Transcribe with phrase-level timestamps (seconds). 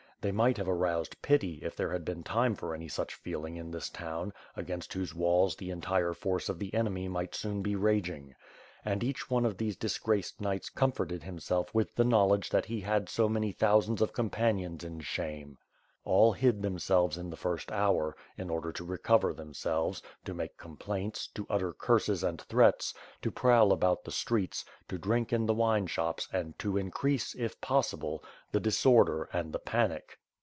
[0.21, 3.71] They might have aroused pity, if there had been time for any such feeling in
[3.71, 8.35] this town, against whose walls the entire force of the enemy might soon be raging.
[8.85, 12.19] And each one of these disgraced knights comforted himself with WITH FIRE AND SWORD.
[12.51, 15.57] 515 the knowledge that he had so many thousands of companions in shame.
[16.03, 20.57] AH hid themselves in the first hour, in order to re cover themselves, to make
[20.57, 22.91] complaints, to utter curses and threats,
[23.21, 28.23] to pro^vl about the streets, to drink in the wineshops and to increase, if possible,
[28.51, 30.17] the disorder and the panic.